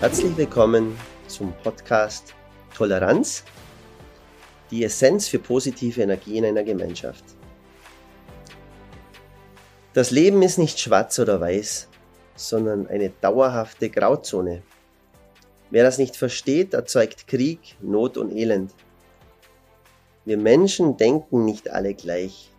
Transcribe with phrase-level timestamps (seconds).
[0.00, 0.96] Herzlich willkommen
[1.26, 2.34] zum Podcast
[2.74, 3.44] Toleranz,
[4.70, 7.22] die Essenz für positive Energie in einer Gemeinschaft.
[9.92, 11.86] Das Leben ist nicht schwarz oder weiß,
[12.34, 14.62] sondern eine dauerhafte Grauzone.
[15.68, 18.72] Wer das nicht versteht, erzeugt Krieg, Not und Elend.
[20.24, 22.50] Wir Menschen denken nicht alle gleich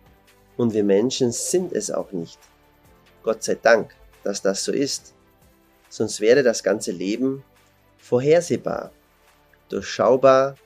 [0.56, 2.38] und wir Menschen sind es auch nicht.
[3.24, 5.12] Gott sei Dank, dass das so ist
[5.92, 7.44] sonst wäre das ganze Leben
[7.98, 8.92] vorhersehbar,
[9.68, 10.56] durchschaubar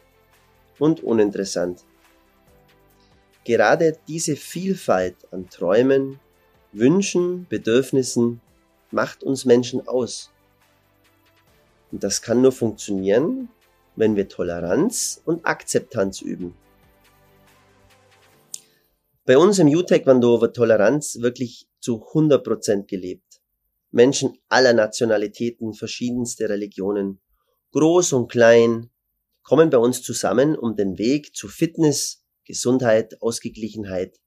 [0.78, 1.84] und uninteressant.
[3.42, 6.20] Gerade diese Vielfalt an Träumen,
[6.72, 8.40] Wünschen, Bedürfnissen
[8.92, 10.30] macht uns Menschen aus.
[11.90, 13.48] Und das kann nur funktionieren,
[13.96, 16.54] wenn wir Toleranz und Akzeptanz üben.
[19.24, 23.25] Bei uns im U-Taekwondo wird Toleranz wirklich zu 100% gelebt.
[23.90, 27.20] Menschen aller Nationalitäten, verschiedenste Religionen,
[27.72, 28.90] groß und klein,
[29.42, 34.18] kommen bei uns zusammen, um den Weg zu Fitness, Gesundheit, Ausgeglichenheit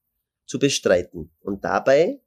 [0.45, 2.21] zu bestreiten und dabei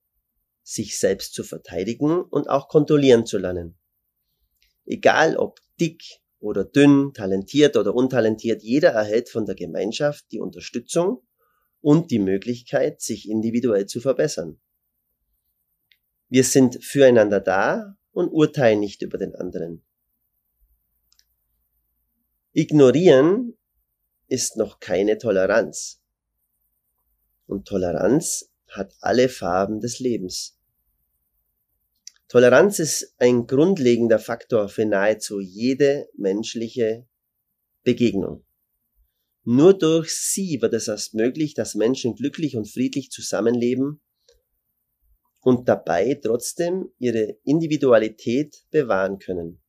[0.62, 3.78] sich selbst zu verteidigen und auch kontrollieren zu lernen.
[4.84, 6.02] Egal ob dick
[6.38, 11.22] oder dünn, talentiert oder untalentiert, jeder erhält von der Gemeinschaft die Unterstützung
[11.80, 14.60] und die Möglichkeit, sich individuell zu verbessern.
[16.32, 19.84] Wir sind füreinander da und urteilen nicht über den anderen.
[22.54, 23.58] Ignorieren
[24.28, 26.00] ist noch keine Toleranz.
[27.44, 30.58] Und Toleranz hat alle Farben des Lebens.
[32.28, 37.06] Toleranz ist ein grundlegender Faktor für nahezu jede menschliche
[37.82, 38.42] Begegnung.
[39.44, 44.00] Nur durch sie wird es erst möglich, dass Menschen glücklich und friedlich zusammenleben
[45.42, 49.60] und dabei trotzdem ihre Individualität bewahren können.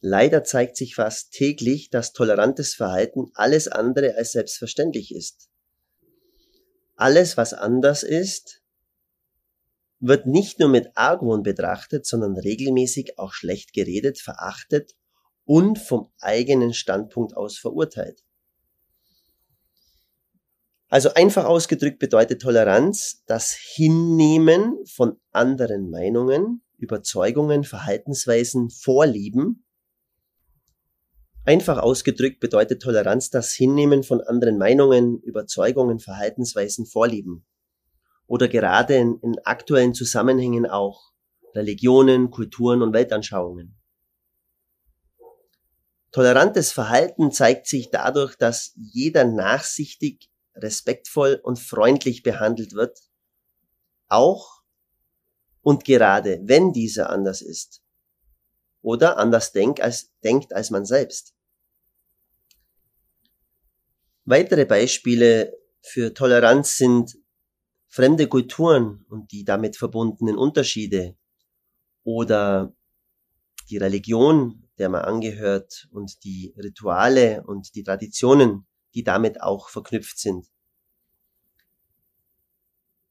[0.00, 5.48] Leider zeigt sich fast täglich, dass tolerantes Verhalten alles andere als selbstverständlich ist.
[6.94, 8.62] Alles, was anders ist,
[10.00, 14.94] wird nicht nur mit Argwohn betrachtet, sondern regelmäßig auch schlecht geredet, verachtet
[15.46, 18.22] und vom eigenen Standpunkt aus verurteilt.
[20.94, 29.66] Also einfach ausgedrückt bedeutet Toleranz das Hinnehmen von anderen Meinungen, Überzeugungen, Verhaltensweisen, Vorlieben.
[31.44, 37.44] Einfach ausgedrückt bedeutet Toleranz das Hinnehmen von anderen Meinungen, Überzeugungen, Verhaltensweisen, Vorlieben.
[38.28, 41.10] Oder gerade in, in aktuellen Zusammenhängen auch
[41.56, 43.76] Religionen, Kulturen und Weltanschauungen.
[46.12, 52.98] Tolerantes Verhalten zeigt sich dadurch, dass jeder nachsichtig respektvoll und freundlich behandelt wird,
[54.08, 54.62] auch
[55.62, 57.82] und gerade wenn dieser anders ist
[58.82, 61.34] oder anders denkt als, denkt als man selbst.
[64.26, 67.16] Weitere Beispiele für Toleranz sind
[67.88, 71.16] fremde Kulturen und die damit verbundenen Unterschiede
[72.04, 72.74] oder
[73.70, 80.18] die Religion, der man angehört und die Rituale und die Traditionen, die damit auch verknüpft
[80.18, 80.46] sind.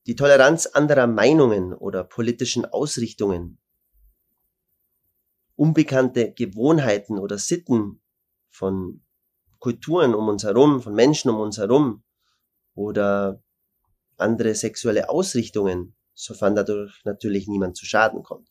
[0.05, 3.57] Die Toleranz anderer Meinungen oder politischen Ausrichtungen,
[5.55, 8.01] unbekannte Gewohnheiten oder Sitten
[8.49, 9.01] von
[9.59, 12.03] Kulturen um uns herum, von Menschen um uns herum
[12.75, 13.41] oder
[14.17, 18.49] andere sexuelle Ausrichtungen, sofern dadurch natürlich niemand zu Schaden kommt.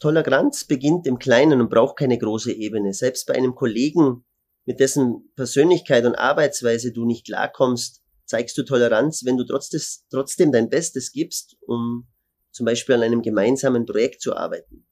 [0.00, 2.92] Toleranz beginnt im Kleinen und braucht keine große Ebene.
[2.92, 4.24] Selbst bei einem Kollegen
[4.64, 10.70] mit dessen Persönlichkeit und Arbeitsweise du nicht klarkommst, zeigst du Toleranz, wenn du trotzdem dein
[10.70, 12.08] Bestes gibst, um
[12.50, 14.86] zum Beispiel an einem gemeinsamen Projekt zu arbeiten.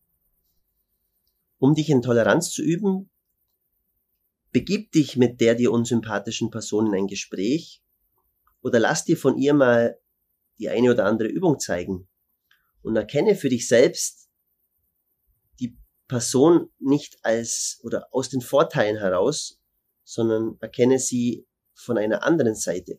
[1.59, 3.11] Um dich in Toleranz zu üben,
[4.51, 7.83] begib dich mit der dir unsympathischen Person in ein Gespräch
[8.63, 9.99] oder lass dir von ihr mal
[10.59, 12.09] die eine oder andere Übung zeigen
[12.83, 14.29] und erkenne für dich selbst
[15.61, 15.79] die
[16.09, 19.60] Person nicht als oder aus den Vorteilen heraus,
[20.11, 22.99] sondern erkenne sie von einer anderen Seite.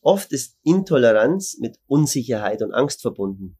[0.00, 3.56] Oft ist Intoleranz mit Unsicherheit und Angst verbunden.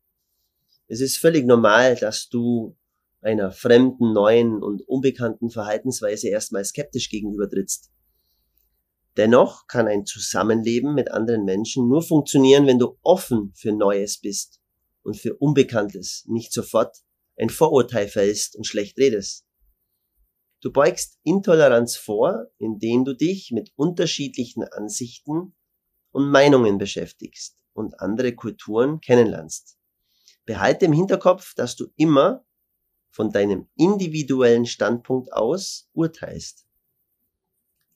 [0.88, 2.76] Es ist völlig normal, dass du
[3.20, 7.92] einer fremden, neuen und unbekannten Verhaltensweise erstmal skeptisch gegenübertrittst.
[9.16, 14.60] Dennoch kann ein Zusammenleben mit anderen Menschen nur funktionieren, wenn du offen für Neues bist
[15.02, 16.96] und für Unbekanntes nicht sofort
[17.36, 19.47] ein Vorurteil fällst und schlecht redest.
[20.60, 25.54] Du beugst Intoleranz vor, indem du dich mit unterschiedlichen Ansichten
[26.10, 29.78] und Meinungen beschäftigst und andere Kulturen kennenlernst.
[30.44, 32.44] Behalte im Hinterkopf, dass du immer
[33.10, 36.66] von deinem individuellen Standpunkt aus urteilst.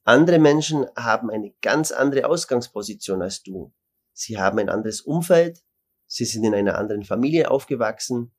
[0.05, 3.73] Andere Menschen haben eine ganz andere Ausgangsposition als du.
[4.13, 5.65] Sie haben ein anderes Umfeld,
[6.07, 8.33] sie sind in einer anderen Familie aufgewachsen,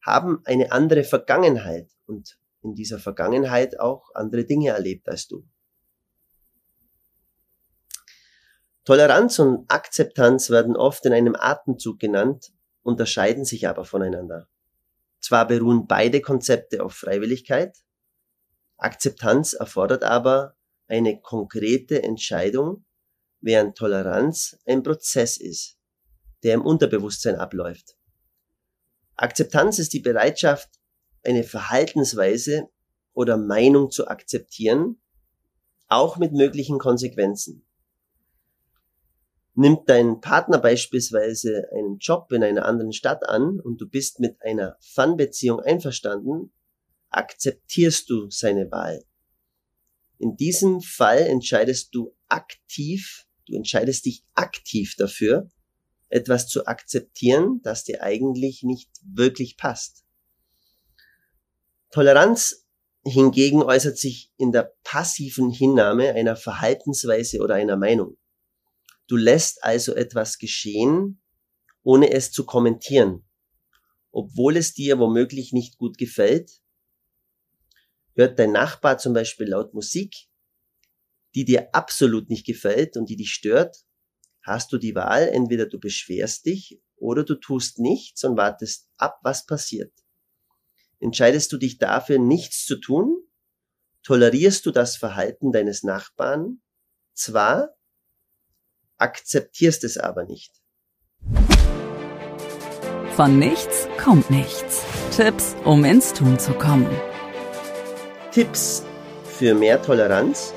[0.00, 5.46] haben eine andere Vergangenheit und in dieser Vergangenheit auch andere Dinge erlebt als du.
[8.84, 12.52] Toleranz und Akzeptanz werden oft in einem Atemzug genannt,
[12.82, 14.48] unterscheiden sich aber voneinander.
[15.20, 17.76] Zwar beruhen beide Konzepte auf Freiwilligkeit,
[18.78, 20.56] Akzeptanz erfordert aber
[20.86, 22.84] eine konkrete Entscheidung,
[23.40, 25.76] während Toleranz ein Prozess ist,
[26.44, 27.96] der im Unterbewusstsein abläuft.
[29.16, 30.77] Akzeptanz ist die Bereitschaft,
[31.28, 32.68] eine Verhaltensweise
[33.12, 34.98] oder Meinung zu akzeptieren,
[35.88, 37.66] auch mit möglichen Konsequenzen.
[39.54, 44.40] Nimmt dein Partner beispielsweise einen Job in einer anderen Stadt an und du bist mit
[44.40, 46.52] einer Fun-Beziehung einverstanden,
[47.10, 49.04] akzeptierst du seine Wahl.
[50.18, 55.50] In diesem Fall entscheidest du aktiv, du entscheidest dich aktiv dafür,
[56.08, 60.04] etwas zu akzeptieren, das dir eigentlich nicht wirklich passt.
[61.90, 62.66] Toleranz
[63.04, 68.18] hingegen äußert sich in der passiven Hinnahme einer Verhaltensweise oder einer Meinung.
[69.06, 71.22] Du lässt also etwas geschehen,
[71.82, 73.24] ohne es zu kommentieren,
[74.10, 76.60] obwohl es dir womöglich nicht gut gefällt.
[78.14, 80.28] Hört dein Nachbar zum Beispiel laut Musik,
[81.34, 83.86] die dir absolut nicht gefällt und die dich stört,
[84.42, 89.20] hast du die Wahl, entweder du beschwerst dich oder du tust nichts und wartest ab,
[89.22, 89.92] was passiert.
[91.00, 93.22] Entscheidest du dich dafür, nichts zu tun?
[94.02, 96.60] Tolerierst du das Verhalten deines Nachbarn?
[97.14, 97.76] Zwar,
[98.96, 100.60] akzeptierst es aber nicht.
[103.14, 104.84] Von nichts kommt nichts.
[105.14, 106.88] Tipps, um ins Tun zu kommen.
[108.32, 108.84] Tipps
[109.24, 110.52] für mehr Toleranz?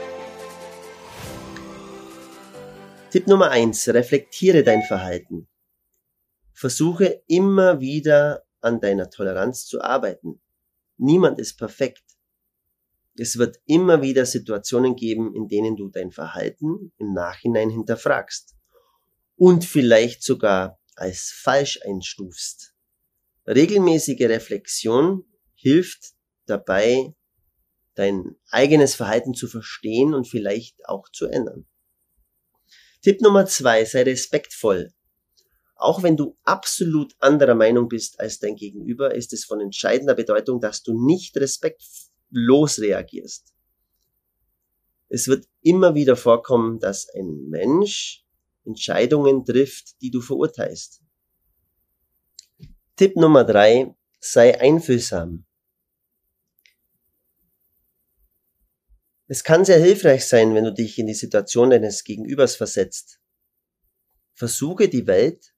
[3.12, 5.48] Tipp Nummer eins: Reflektiere dein Verhalten.
[6.54, 10.42] Versuche immer wieder an deiner Toleranz zu arbeiten.
[10.98, 12.04] Niemand ist perfekt.
[13.18, 18.56] Es wird immer wieder Situationen geben, in denen du dein Verhalten im Nachhinein hinterfragst
[19.36, 22.74] und vielleicht sogar als falsch einstufst.
[23.48, 25.26] Regelmäßige Reflexion
[25.56, 26.14] hilft
[26.46, 27.16] dabei,
[27.96, 31.66] dein eigenes Verhalten zu verstehen und vielleicht auch zu ändern.
[33.02, 34.94] Tipp Nummer zwei, sei respektvoll.
[35.82, 40.62] Auch wenn du absolut anderer Meinung bist als dein Gegenüber, ist es von entscheidender Bedeutung,
[40.62, 43.56] dass du nicht respektvoll losreagierst.
[45.10, 48.24] Es wird immer wieder vorkommen, dass ein Mensch
[48.64, 51.02] Entscheidungen trifft, die du verurteilst.
[52.96, 55.46] Tipp Nummer drei, sei einfühlsam.
[59.28, 63.20] Es kann sehr hilfreich sein, wenn du dich in die Situation deines Gegenübers versetzt.
[64.34, 65.51] Versuche die Welt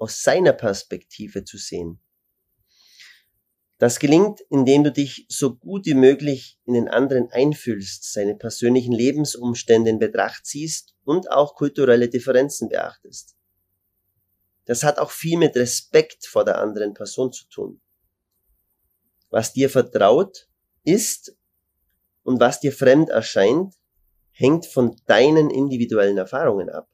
[0.00, 2.00] aus seiner Perspektive zu sehen.
[3.78, 8.92] Das gelingt, indem du dich so gut wie möglich in den anderen einfühlst, seine persönlichen
[8.92, 13.36] Lebensumstände in Betracht ziehst und auch kulturelle Differenzen beachtest.
[14.66, 17.80] Das hat auch viel mit Respekt vor der anderen Person zu tun.
[19.30, 20.48] Was dir vertraut
[20.84, 21.34] ist
[22.22, 23.74] und was dir fremd erscheint,
[24.30, 26.88] hängt von deinen individuellen Erfahrungen ab.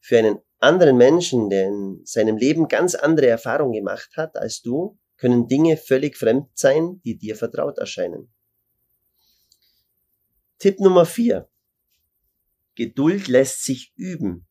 [0.00, 4.98] Für einen anderen Menschen, der in seinem Leben ganz andere Erfahrungen gemacht hat als du,
[5.16, 8.32] können Dinge völlig fremd sein, die dir vertraut erscheinen.
[10.58, 11.48] Tipp Nummer vier:
[12.74, 14.46] Geduld lässt sich üben.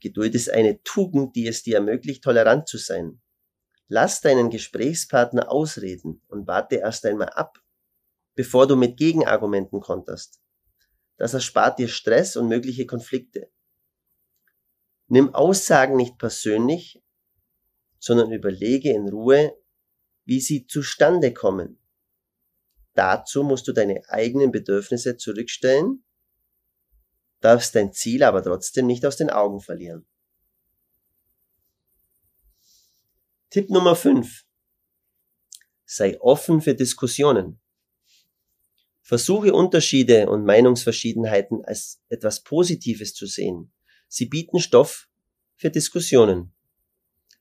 [0.00, 3.20] Geduld ist eine Tugend, die es dir ermöglicht, tolerant zu sein.
[3.88, 7.58] Lass deinen Gesprächspartner ausreden und warte erst einmal ab,
[8.34, 10.40] bevor du mit Gegenargumenten konterst.
[11.16, 13.50] Das erspart dir Stress und mögliche Konflikte.
[15.14, 17.00] Nimm Aussagen nicht persönlich,
[18.00, 19.56] sondern überlege in Ruhe,
[20.24, 21.78] wie sie zustande kommen.
[22.94, 26.04] Dazu musst du deine eigenen Bedürfnisse zurückstellen,
[27.38, 30.04] darfst dein Ziel aber trotzdem nicht aus den Augen verlieren.
[33.50, 34.44] Tipp Nummer 5.
[35.84, 37.60] Sei offen für Diskussionen.
[39.00, 43.70] Versuche Unterschiede und Meinungsverschiedenheiten als etwas Positives zu sehen.
[44.08, 45.08] Sie bieten Stoff
[45.56, 46.52] für Diskussionen.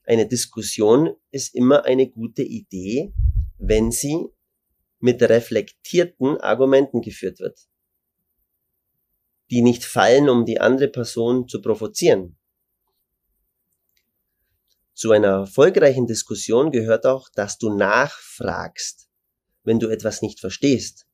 [0.05, 3.13] Eine Diskussion ist immer eine gute Idee,
[3.57, 4.27] wenn sie
[4.99, 7.59] mit reflektierten Argumenten geführt wird,
[9.49, 12.37] die nicht fallen, um die andere Person zu provozieren.
[14.93, 19.09] Zu einer erfolgreichen Diskussion gehört auch, dass du nachfragst,
[19.63, 21.07] wenn du etwas nicht verstehst.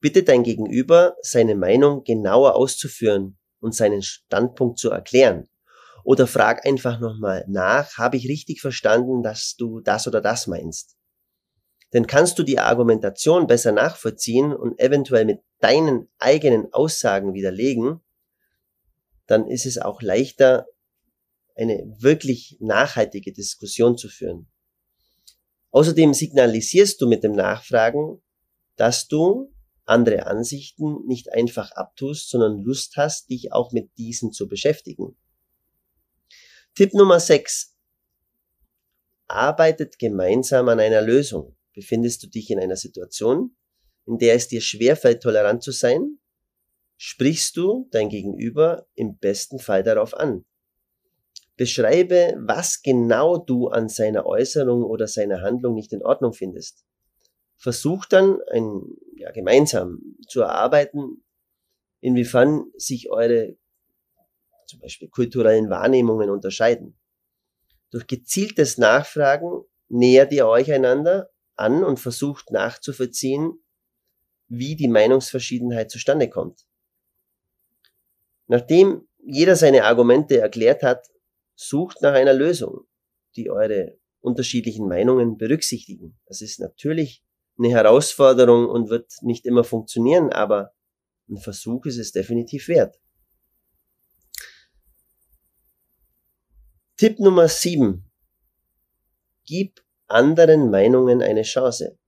[0.00, 5.48] Bitte dein Gegenüber, seine Meinung genauer auszuführen und seinen Standpunkt zu erklären.
[6.04, 10.98] Oder frag einfach nochmal nach, habe ich richtig verstanden, dass du das oder das meinst?
[11.94, 18.00] Denn kannst du die Argumentation besser nachvollziehen und eventuell mit deinen eigenen Aussagen widerlegen,
[19.26, 20.66] dann ist es auch leichter,
[21.56, 24.46] eine wirklich nachhaltige Diskussion zu führen.
[25.70, 28.20] Außerdem signalisierst du mit dem Nachfragen,
[28.76, 29.53] dass du
[29.84, 35.16] andere Ansichten nicht einfach abtust, sondern Lust hast, dich auch mit diesen zu beschäftigen.
[36.74, 37.76] Tipp Nummer 6.
[39.28, 41.56] Arbeitet gemeinsam an einer Lösung.
[41.74, 43.56] Befindest du dich in einer Situation,
[44.06, 46.18] in der es dir schwerfällt, tolerant zu sein?
[46.96, 50.44] Sprichst du dein Gegenüber im besten Fall darauf an?
[51.56, 56.84] Beschreibe, was genau du an seiner Äußerung oder seiner Handlung nicht in Ordnung findest.
[57.56, 58.82] Versuch dann ein,
[59.16, 61.24] ja, gemeinsam zu erarbeiten,
[62.00, 63.56] inwiefern sich eure
[64.66, 66.98] zum Beispiel kulturellen Wahrnehmungen unterscheiden.
[67.90, 73.64] Durch gezieltes Nachfragen nähert ihr euch einander an und versucht nachzuvollziehen,
[74.48, 76.66] wie die Meinungsverschiedenheit zustande kommt.
[78.46, 81.06] Nachdem jeder seine Argumente erklärt hat,
[81.54, 82.86] sucht nach einer Lösung,
[83.36, 86.18] die eure unterschiedlichen Meinungen berücksichtigen.
[86.26, 87.23] Das ist natürlich
[87.58, 90.72] eine Herausforderung und wird nicht immer funktionieren, aber
[91.28, 92.98] ein Versuch ist es definitiv wert.
[96.96, 98.04] Tipp Nummer 7.
[99.46, 101.98] Gib anderen Meinungen eine Chance.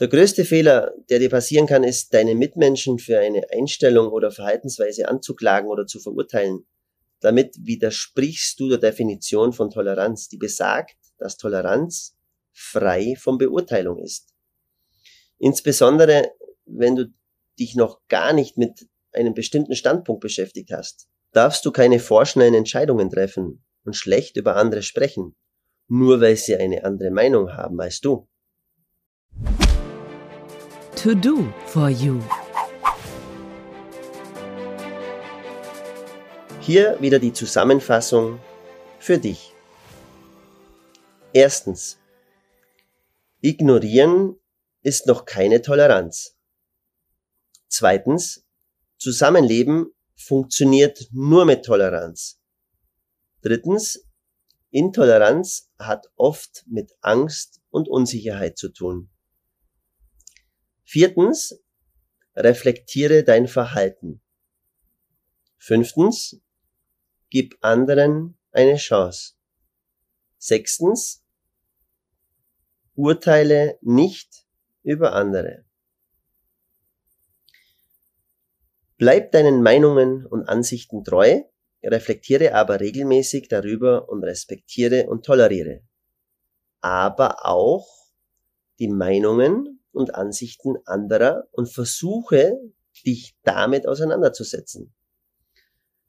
[0.00, 5.08] Der größte Fehler, der dir passieren kann, ist, deine Mitmenschen für eine Einstellung oder Verhaltensweise
[5.08, 6.66] anzuklagen oder zu verurteilen.
[7.20, 12.16] Damit widersprichst du der Definition von Toleranz, die besagt, dass Toleranz
[12.52, 14.27] frei von Beurteilung ist.
[15.38, 16.32] Insbesondere,
[16.66, 17.12] wenn du
[17.58, 23.10] dich noch gar nicht mit einem bestimmten Standpunkt beschäftigt hast, darfst du keine vorschnellen Entscheidungen
[23.10, 25.36] treffen und schlecht über andere sprechen,
[25.88, 28.28] nur weil sie eine andere Meinung haben als du.
[30.96, 32.20] To do for you.
[36.60, 38.40] Hier wieder die Zusammenfassung
[38.98, 39.54] für dich.
[41.32, 41.98] Erstens.
[43.40, 44.36] Ignorieren
[44.82, 46.36] ist noch keine Toleranz.
[47.68, 48.44] Zweitens.
[48.96, 52.40] Zusammenleben funktioniert nur mit Toleranz.
[53.42, 54.04] Drittens.
[54.70, 59.10] Intoleranz hat oft mit Angst und Unsicherheit zu tun.
[60.84, 61.60] Viertens.
[62.34, 64.20] Reflektiere dein Verhalten.
[65.56, 66.40] Fünftens.
[67.30, 69.34] Gib anderen eine Chance.
[70.38, 71.24] Sechstens.
[72.94, 74.47] Urteile nicht
[74.88, 75.64] über andere.
[78.96, 81.42] Bleib deinen Meinungen und Ansichten treu,
[81.84, 85.82] reflektiere aber regelmäßig darüber und respektiere und toleriere.
[86.80, 87.86] Aber auch
[88.78, 92.58] die Meinungen und Ansichten anderer und versuche,
[93.04, 94.94] dich damit auseinanderzusetzen.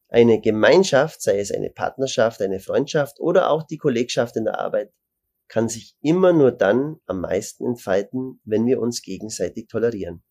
[0.07, 4.91] Eine Gemeinschaft, sei es eine Partnerschaft, eine Freundschaft oder auch die Kollegschaft in der Arbeit,
[5.49, 10.23] kann sich immer nur dann am meisten entfalten, wenn wir uns gegenseitig tolerieren.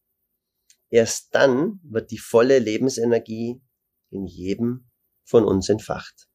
[0.91, 3.61] Erst dann wird die volle Lebensenergie
[4.11, 4.89] in jedem
[5.25, 6.29] von uns entfacht.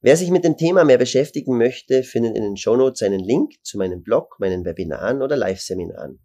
[0.00, 3.78] Wer sich mit dem Thema mehr beschäftigen möchte, findet in den Shownotes einen Link zu
[3.78, 6.20] meinem Blog, meinen Webinaren oder Live-Seminaren.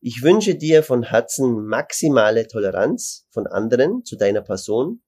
[0.00, 5.02] Ich wünsche dir von Herzen maximale Toleranz von anderen zu deiner Person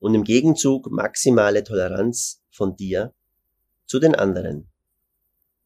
[0.00, 3.14] und im Gegenzug maximale Toleranz von dir
[3.92, 4.70] zu den anderen.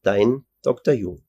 [0.03, 0.93] Dein Dr.
[0.93, 1.19] Yu.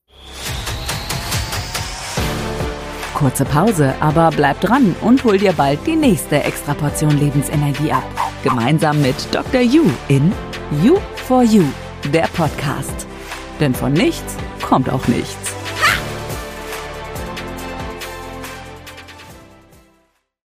[3.15, 8.03] Kurze Pause, aber bleib dran und hol dir bald die nächste Extraportion Lebensenergie ab.
[8.43, 9.61] Gemeinsam mit Dr.
[9.61, 10.33] Yu in
[10.83, 11.63] You for You,
[12.13, 13.07] der Podcast.
[13.61, 15.58] Denn von nichts kommt auch nichts.